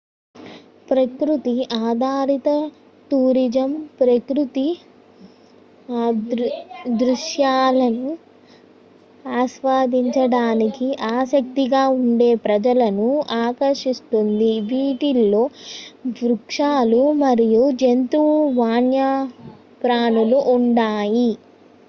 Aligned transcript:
ప్రకృతి 0.87 1.51
ఆధారిత 1.81 2.49
టూరిజం 3.11 3.69
ప్రకృతి 3.99 4.63
దృశ్యాలను 7.01 8.09
ఆస్వాదించడానికి 9.35 10.87
ఆసక్తిగా 11.11 11.83
ఉండే 11.99 12.31
ప్రజలను 12.45 13.07
ఆకర్షిస్తుంది 13.41 14.51
వీటిలో 14.71 15.43
వృక్షాలు 16.19 17.03
మరియు 17.23 17.63
జంతు 17.81 18.23
వన్యప్రాణులు 18.59 20.41
ఉన్నాయి 20.57 21.29